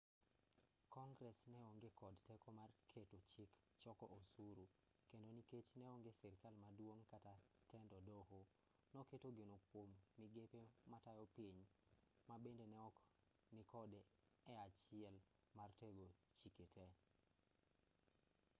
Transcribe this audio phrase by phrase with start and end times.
[0.95, 3.51] kongress neonge kod teko mar keto chik
[3.81, 4.65] choko osuru
[5.09, 7.35] kendo nikech neonge sirkal maduong' kata
[7.69, 8.41] tend doho
[8.93, 10.61] noketo geno kuom migepe
[10.91, 11.59] matayo piny
[12.27, 12.95] mabende neok
[13.55, 14.01] nikode
[14.51, 15.15] e achiel
[15.57, 16.07] mar tego
[16.39, 16.91] chike tee